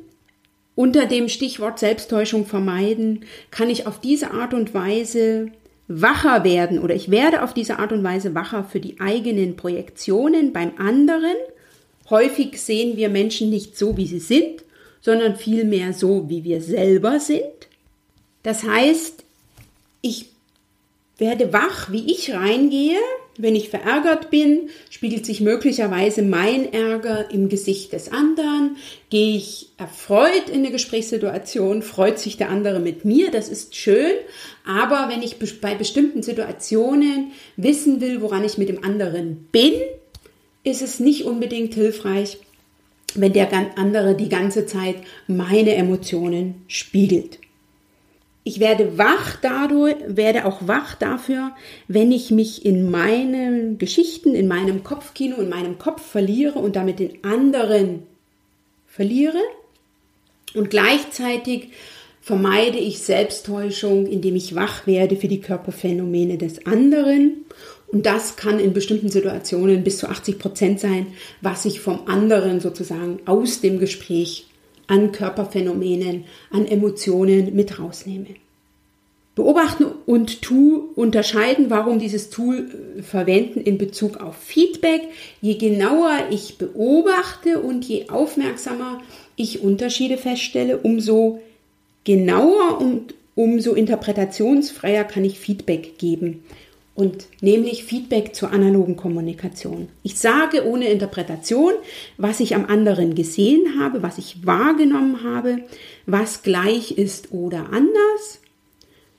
[0.75, 5.51] unter dem Stichwort Selbsttäuschung vermeiden, kann ich auf diese Art und Weise
[5.89, 10.53] wacher werden oder ich werde auf diese Art und Weise wacher für die eigenen Projektionen
[10.53, 11.37] beim anderen.
[12.09, 14.63] Häufig sehen wir Menschen nicht so, wie sie sind,
[15.03, 17.43] sondern vielmehr so, wie wir selber sind.
[18.43, 19.25] Das heißt,
[20.01, 20.27] ich
[21.19, 22.99] werde wach, wie ich reingehe.
[23.39, 28.77] Wenn ich verärgert bin, spiegelt sich möglicherweise mein Ärger im Gesicht des anderen.
[29.09, 34.13] Gehe ich erfreut in eine Gesprächssituation, freut sich der andere mit mir, das ist schön.
[34.67, 39.73] Aber wenn ich bei bestimmten Situationen wissen will, woran ich mit dem anderen bin,
[40.63, 42.39] ist es nicht unbedingt hilfreich,
[43.15, 43.49] wenn der
[43.79, 44.97] andere die ganze Zeit
[45.27, 47.39] meine Emotionen spiegelt.
[48.45, 51.53] Ich werde wach dadurch, werde auch wach dafür,
[51.87, 56.99] wenn ich mich in meinen Geschichten, in meinem Kopfkino, in meinem Kopf verliere und damit
[56.99, 58.03] den anderen
[58.89, 59.39] verliere.
[60.55, 61.69] Und gleichzeitig
[62.21, 67.45] vermeide ich Selbsttäuschung, indem ich wach werde für die Körperphänomene des anderen
[67.93, 71.09] und das kann in bestimmten Situationen bis zu 80 Prozent sein,
[71.43, 74.47] was ich vom anderen sozusagen aus dem Gespräch
[74.87, 78.27] an Körperphänomenen, an Emotionen mit rausnehme.
[79.35, 85.03] Beobachten und tu unterscheiden, warum dieses Tool äh, verwenden in Bezug auf Feedback.
[85.41, 89.01] Je genauer ich beobachte und je aufmerksamer
[89.37, 91.41] ich Unterschiede feststelle, umso
[92.05, 96.43] genauer und umso interpretationsfreier kann ich Feedback geben.
[96.95, 99.89] Und nämlich Feedback zur analogen Kommunikation.
[100.03, 101.73] Ich sage ohne Interpretation,
[102.19, 105.63] was ich am anderen gesehen habe, was ich wahrgenommen habe,
[106.05, 108.43] was gleich ist oder anders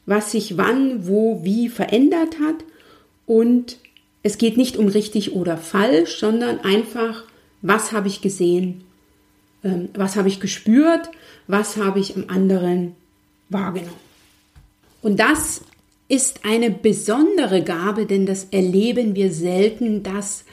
[0.05, 2.63] was sich wann, wo, wie verändert hat.
[3.25, 3.77] Und
[4.21, 7.23] es geht nicht um richtig oder falsch, sondern einfach,
[7.61, 8.83] was habe ich gesehen,
[9.63, 11.09] ähm, was habe ich gespürt,
[11.47, 12.95] was habe ich am anderen
[13.49, 13.95] wahrgenommen.
[15.01, 15.61] Und das
[16.07, 20.45] ist eine besondere Gabe, denn das erleben wir selten, dass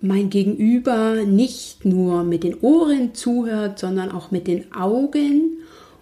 [0.00, 5.58] mein Gegenüber nicht nur mit den Ohren zuhört, sondern auch mit den Augen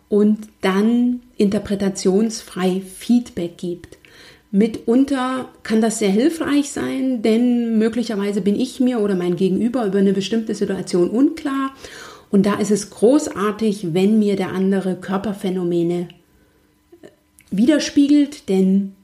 [0.09, 3.99] und dann interpretationsfrei Feedback gibt.
[4.51, 9.99] Mitunter kann das sehr hilfreich sein, denn möglicherweise bin ich mir oder mein Gegenüber über
[9.99, 11.71] eine bestimmte Situation unklar.
[12.31, 16.09] Und da ist es großartig, wenn mir der andere Körperphänomene
[17.57, 18.95] widerspiegelt, denn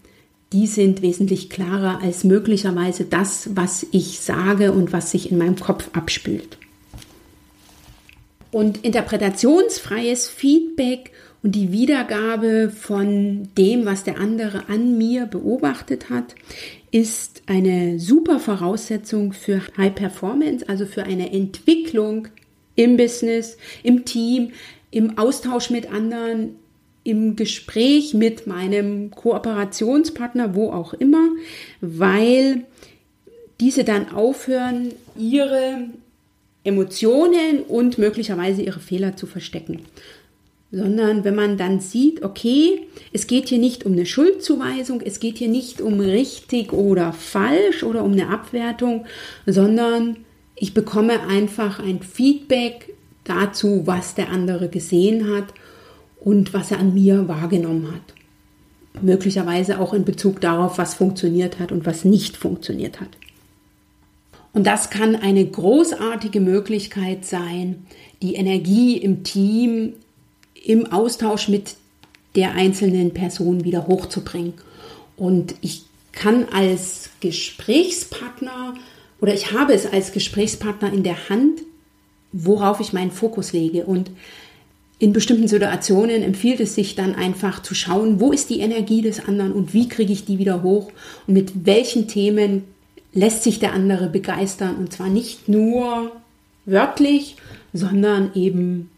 [0.53, 5.57] die sind wesentlich klarer als möglicherweise das, was ich sage und was sich in meinem
[5.57, 6.57] Kopf abspielt.
[8.51, 16.35] Und interpretationsfreies Feedback und die Wiedergabe von dem, was der andere an mir beobachtet hat,
[16.91, 22.29] ist eine super Voraussetzung für High Performance, also für eine Entwicklung
[22.75, 24.53] im Business, im Team,
[24.91, 26.57] im Austausch mit anderen,
[27.09, 31.31] im Gespräch mit meinem Kooperationspartner, wo auch immer,
[31.81, 32.67] weil
[33.61, 35.89] diese dann aufhören, ihre
[36.65, 39.81] Emotionen und möglicherweise ihre Fehler zu verstecken.
[40.71, 42.83] Sondern wenn man dann sieht, okay,
[43.15, 47.85] es geht hier nicht um eine Schuldzuweisung, es geht hier nicht um richtig oder falsch
[47.85, 49.07] oder um eine Abwertung,
[49.47, 50.19] sondern
[50.57, 52.95] ich bekomme einfach ein Feedback
[53.25, 55.55] dazu, was der andere gesehen hat
[56.29, 59.03] und was er an mir wahrgenommen hat.
[59.03, 63.09] Möglicherweise auch in Bezug darauf, was funktioniert hat und was nicht funktioniert hat.
[64.53, 67.87] Und das kann eine großartige Möglichkeit sein,
[68.21, 69.95] die Energie im Team
[70.67, 71.77] im Austausch mit
[72.35, 74.53] der einzelnen Person wieder hochzubringen.
[75.17, 78.75] Und ich kann als Gesprächspartner
[79.23, 81.63] oder ich habe es als Gesprächspartner in der Hand,
[82.33, 83.87] worauf ich meinen Fokus lege.
[83.87, 84.11] Und
[84.99, 89.27] in bestimmten Situationen empfiehlt es sich dann einfach zu schauen, wo ist die Energie des
[89.27, 90.91] anderen und wie kriege ich die wieder hoch
[91.27, 92.65] und mit welchen Themen
[93.13, 94.77] lässt sich der andere begeistern.
[94.77, 96.13] Und zwar nicht nur
[96.67, 97.37] wörtlich,
[97.73, 98.91] sondern eben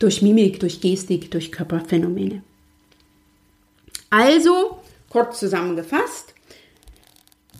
[0.00, 2.42] durch Mimik, durch Gestik, durch Körperphänomene.
[4.08, 4.78] Also,
[5.08, 6.34] kurz zusammengefasst,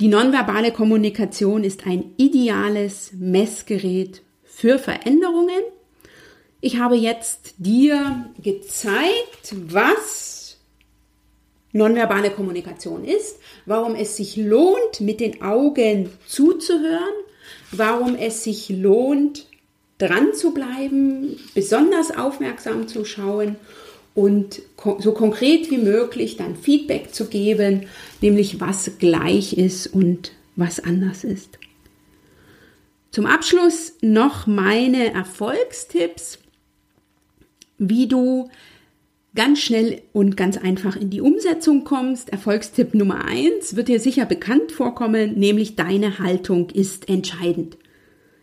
[0.00, 5.60] die nonverbale Kommunikation ist ein ideales Messgerät für Veränderungen.
[6.60, 10.58] Ich habe jetzt dir gezeigt, was
[11.72, 17.14] nonverbale Kommunikation ist, warum es sich lohnt, mit den Augen zuzuhören,
[17.72, 19.46] warum es sich lohnt,
[19.98, 23.56] dran zu bleiben, besonders aufmerksam zu schauen
[24.14, 24.62] und
[24.98, 27.86] so konkret wie möglich dann Feedback zu geben,
[28.20, 31.58] nämlich was gleich ist und was anders ist.
[33.10, 36.38] Zum Abschluss noch meine Erfolgstipps,
[37.80, 38.48] wie du
[39.34, 42.30] ganz schnell und ganz einfach in die Umsetzung kommst.
[42.30, 47.76] Erfolgstipp Nummer eins wird dir sicher bekannt vorkommen, nämlich deine Haltung ist entscheidend.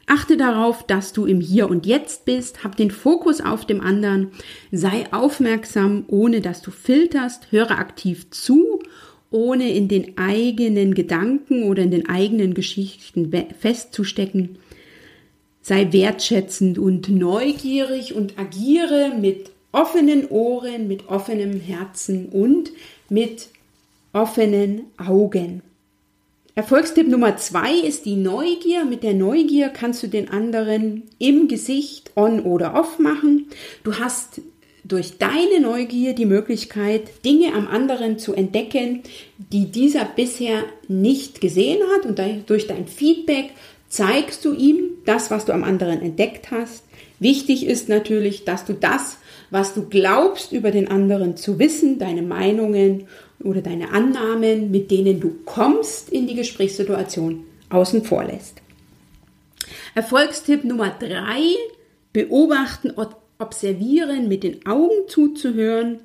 [0.09, 4.31] Achte darauf, dass du im Hier und Jetzt bist, hab den Fokus auf dem anderen,
[4.71, 8.79] sei aufmerksam, ohne dass du filterst, höre aktiv zu,
[9.29, 14.57] ohne in den eigenen Gedanken oder in den eigenen Geschichten festzustecken.
[15.67, 22.71] Sei wertschätzend und neugierig und agiere mit offenen Ohren, mit offenem Herzen und
[23.09, 23.49] mit
[24.13, 25.61] offenen Augen.
[26.55, 28.85] Erfolgstipp Nummer zwei ist die Neugier.
[28.85, 33.47] Mit der Neugier kannst du den anderen im Gesicht on oder off machen.
[33.83, 34.39] Du hast
[34.85, 39.03] durch deine Neugier die Möglichkeit, Dinge am anderen zu entdecken,
[39.51, 42.05] die dieser bisher nicht gesehen hat.
[42.05, 43.49] Und durch dein Feedback
[43.89, 46.83] zeigst du ihm das, was du am anderen entdeckt hast.
[47.19, 49.17] Wichtig ist natürlich, dass du das,
[49.49, 53.07] was du glaubst über den anderen zu wissen, deine Meinungen
[53.43, 58.61] oder deine Annahmen, mit denen du kommst in die Gesprächssituation, außen vor lässt.
[59.95, 61.55] Erfolgstipp Nummer drei,
[62.13, 62.93] beobachten,
[63.39, 65.99] observieren, mit den Augen zuzuhören.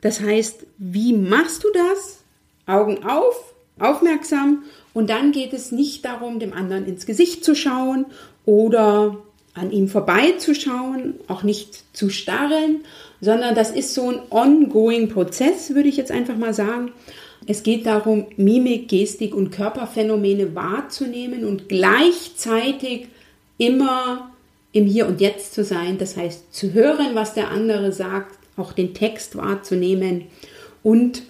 [0.00, 2.18] Das heißt, wie machst du das?
[2.66, 4.64] Augen auf, aufmerksam
[4.94, 8.06] und dann geht es nicht darum, dem anderen ins Gesicht zu schauen
[8.44, 9.16] oder
[9.54, 12.84] an ihm vorbeizuschauen, auch nicht zu starren,
[13.20, 16.92] sondern das ist so ein ongoing Prozess, würde ich jetzt einfach mal sagen.
[17.46, 23.08] Es geht darum, Mimik, Gestik und Körperphänomene wahrzunehmen und gleichzeitig
[23.56, 24.30] immer
[24.72, 25.98] im Hier und Jetzt zu sein.
[25.98, 30.24] Das heißt, zu hören, was der andere sagt, auch den Text wahrzunehmen
[30.82, 31.22] und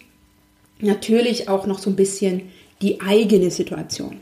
[0.80, 2.42] natürlich auch noch so ein bisschen
[2.82, 4.20] die eigene Situation.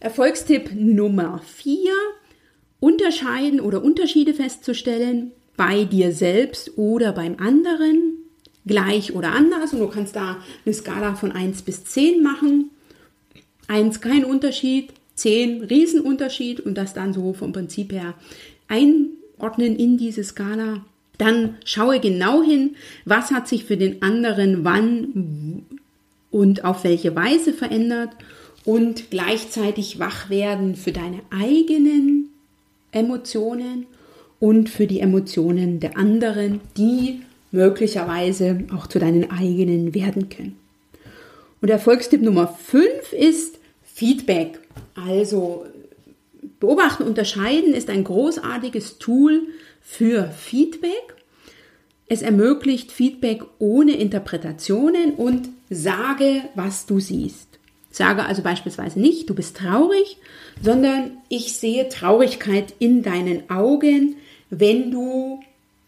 [0.00, 1.92] Erfolgstipp Nummer 4.
[2.80, 8.18] Unterscheiden oder Unterschiede festzustellen bei dir selbst oder beim anderen,
[8.66, 9.72] gleich oder anders.
[9.72, 12.70] Und du kannst da eine Skala von 1 bis 10 machen.
[13.68, 18.14] 1 kein Unterschied, 10 Riesenunterschied und das dann so vom Prinzip her
[18.68, 20.84] einordnen in diese Skala.
[21.18, 22.76] Dann schaue genau hin,
[23.06, 25.64] was hat sich für den anderen wann
[26.36, 28.10] und auf welche Weise verändert
[28.66, 32.28] und gleichzeitig wach werden für deine eigenen
[32.92, 33.86] Emotionen
[34.38, 37.22] und für die Emotionen der anderen, die
[37.52, 40.58] möglicherweise auch zu deinen eigenen werden können.
[41.62, 44.60] Und Erfolgstipp Nummer 5 ist Feedback.
[44.94, 45.64] Also
[46.60, 49.40] beobachten, unterscheiden ist ein großartiges Tool
[49.80, 51.15] für Feedback.
[52.08, 57.48] Es ermöglicht Feedback ohne Interpretationen und sage, was du siehst.
[57.90, 60.18] Sage also beispielsweise nicht, du bist traurig,
[60.62, 64.16] sondern ich sehe Traurigkeit in deinen Augen,
[64.50, 65.40] wenn du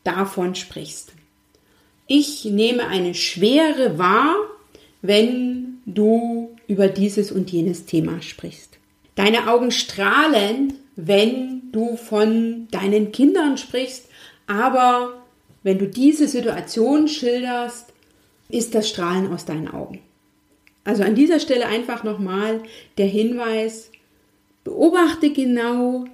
[0.04, 1.12] davon sprichst.
[2.06, 4.34] Ich nehme eine Schwere wahr,
[5.02, 8.78] wenn du über dieses und jenes Thema sprichst.
[9.14, 14.08] Deine Augen strahlen, wenn du von deinen Kindern sprichst,
[14.46, 15.17] aber
[15.62, 17.92] wenn du diese Situation schilderst,
[18.48, 20.00] ist das Strahlen aus deinen Augen.
[20.84, 22.62] Also an dieser Stelle einfach nochmal
[22.96, 23.90] der Hinweis,
[24.64, 26.06] beobachte genau,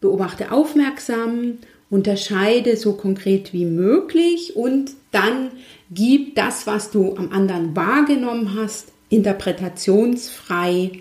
[0.00, 1.58] beobachte aufmerksam,
[1.90, 5.50] unterscheide so konkret wie möglich und dann
[5.90, 11.00] gib das, was du am anderen wahrgenommen hast, interpretationsfrei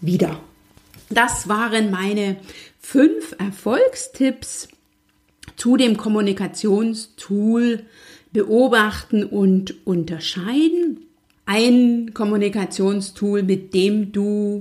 [0.00, 0.40] wieder.
[1.10, 2.36] Das waren meine
[2.80, 4.68] fünf Erfolgstipps
[5.56, 7.80] zu dem Kommunikationstool
[8.32, 11.06] beobachten und unterscheiden
[11.46, 14.60] ein Kommunikationstool, mit dem du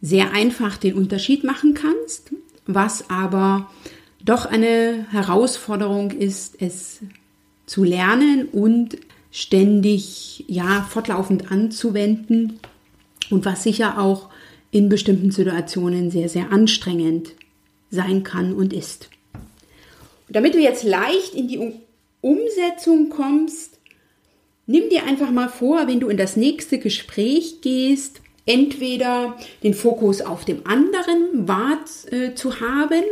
[0.00, 2.32] sehr einfach den Unterschied machen kannst,
[2.66, 3.70] was aber
[4.24, 7.00] doch eine Herausforderung ist, es
[7.64, 8.98] zu lernen und
[9.30, 12.60] ständig, ja, fortlaufend anzuwenden
[13.30, 14.30] und was sicher auch
[14.70, 17.32] in bestimmten Situationen sehr, sehr anstrengend
[17.90, 19.10] sein kann und ist.
[20.28, 21.72] Und damit du jetzt leicht in die
[22.20, 23.76] Umsetzung kommst,
[24.66, 30.20] Nimm dir einfach mal vor, wenn du in das nächste Gespräch gehst, entweder den Fokus
[30.20, 31.78] auf dem anderen wahr
[32.10, 33.02] äh, zu haben,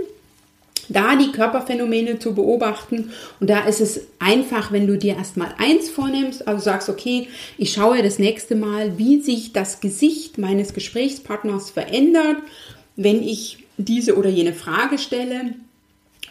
[0.88, 3.12] da die Körperphänomene zu beobachten.
[3.38, 7.72] Und da ist es einfach, wenn du dir erstmal eins vornimmst, also sagst, okay, ich
[7.72, 12.38] schaue das nächste Mal, wie sich das Gesicht meines Gesprächspartners verändert,
[12.96, 15.54] wenn ich diese oder jene Frage stelle.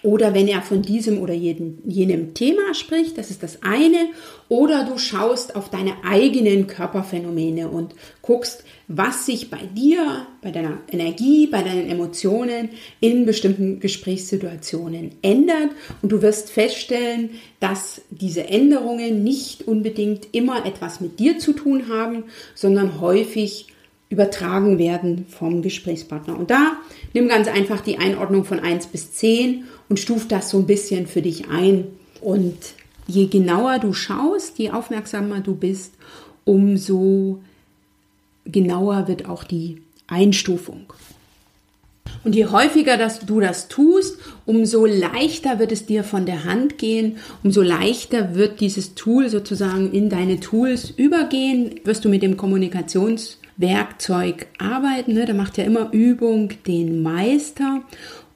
[0.03, 4.09] Oder wenn er von diesem oder jeden, jenem Thema spricht, das ist das eine.
[4.49, 10.79] Oder du schaust auf deine eigenen Körperphänomene und guckst, was sich bei dir, bei deiner
[10.91, 15.69] Energie, bei deinen Emotionen in bestimmten Gesprächssituationen ändert.
[16.01, 17.29] Und du wirst feststellen,
[17.61, 22.25] dass diese Änderungen nicht unbedingt immer etwas mit dir zu tun haben,
[22.55, 23.67] sondern häufig
[24.09, 26.37] übertragen werden vom Gesprächspartner.
[26.37, 26.73] Und da
[27.13, 29.63] nimm ganz einfach die Einordnung von 1 bis 10
[29.93, 31.85] und stuf das so ein bisschen für dich ein.
[32.19, 32.57] Und
[33.05, 35.93] je genauer du schaust, je aufmerksamer du bist,
[36.45, 37.43] umso
[38.43, 40.91] genauer wird auch die Einstufung.
[42.23, 44.17] Und je häufiger dass du das tust,
[44.47, 49.91] umso leichter wird es dir von der Hand gehen, umso leichter wird dieses Tool sozusagen
[49.91, 55.13] in deine Tools übergehen, wirst du mit dem Kommunikationswerkzeug arbeiten.
[55.13, 55.27] Ne?
[55.27, 57.83] Da macht ja immer Übung den Meister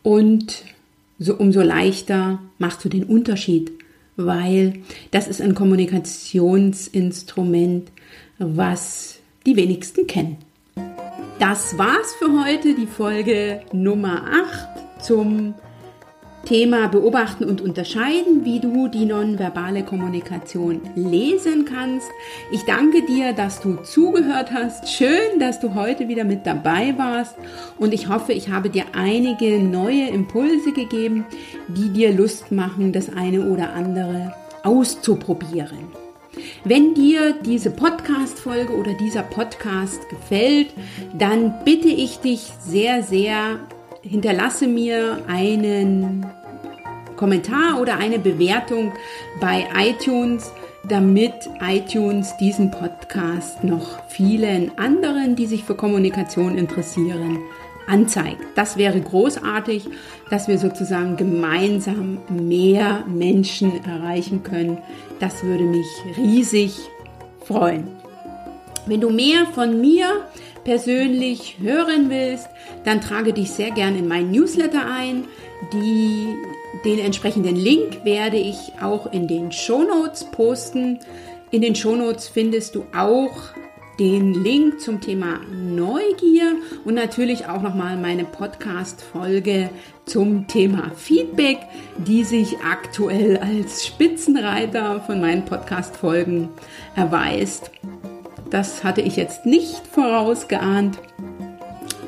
[0.03, 0.62] und
[1.20, 3.72] so umso leichter machst du den Unterschied,
[4.15, 4.80] weil
[5.11, 7.91] das ist ein Kommunikationsinstrument,
[8.39, 10.38] was die wenigsten kennen.
[11.39, 14.24] Das war's für heute, die Folge Nummer
[14.97, 15.53] 8 zum
[16.47, 22.07] Thema Beobachten und Unterscheiden, wie du die nonverbale Kommunikation lesen kannst.
[22.53, 24.87] Ich danke dir, dass du zugehört hast.
[24.87, 27.35] Schön, dass du heute wieder mit dabei warst
[27.77, 31.25] und ich hoffe, ich habe dir einige neue Impulse gegeben,
[31.67, 34.33] die dir Lust machen, das eine oder andere
[34.63, 35.91] auszuprobieren.
[36.63, 40.69] Wenn dir diese Podcast-Folge oder dieser Podcast gefällt,
[41.13, 43.59] dann bitte ich dich sehr, sehr,
[44.01, 46.25] hinterlasse mir einen
[47.18, 48.93] Kommentar oder eine Bewertung
[49.41, 50.51] bei iTunes,
[50.88, 57.39] damit iTunes diesen Podcast noch vielen anderen, die sich für Kommunikation interessieren,
[57.88, 58.41] anzeigt.
[58.55, 59.89] Das wäre großartig,
[60.30, 64.78] dass wir sozusagen gemeinsam mehr Menschen erreichen können.
[65.20, 65.88] Das würde mich
[66.18, 66.78] riesig
[67.43, 67.88] freuen.
[68.86, 70.26] Wenn du mehr von mir
[70.63, 72.49] persönlich hören willst,
[72.84, 75.26] dann trage dich sehr gern in meinen Newsletter ein.
[75.74, 76.36] Die,
[76.86, 80.99] den entsprechenden Link werde ich auch in den Shownotes posten.
[81.51, 83.53] In den Shownotes findest du auch
[83.99, 86.55] den Link zum Thema Neugier
[86.86, 89.69] und natürlich auch nochmal meine Podcast-Folge
[90.05, 91.59] zum Thema Feedback,
[91.97, 96.49] die sich aktuell als Spitzenreiter von meinen Podcast-Folgen
[96.95, 97.71] erweist.
[98.51, 100.99] Das hatte ich jetzt nicht vorausgeahnt.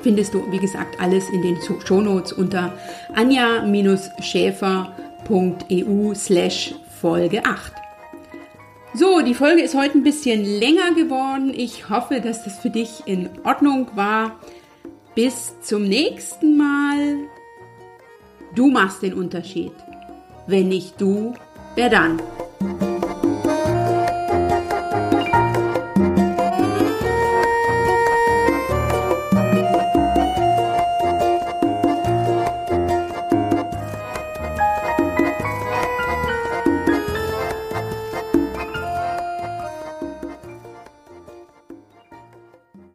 [0.02, 2.74] Findest du, wie gesagt, alles in den Shownotes unter
[3.16, 7.74] anja-schäfer.eu slash Folge 8.
[8.94, 11.54] So, die Folge ist heute ein bisschen länger geworden.
[11.56, 14.40] Ich hoffe, dass das für dich in Ordnung war.
[15.16, 17.18] Bis zum nächsten Mal.
[18.56, 19.74] Du machst den Unterschied.
[20.48, 21.34] Wenn nicht du,
[21.76, 22.20] wer dann?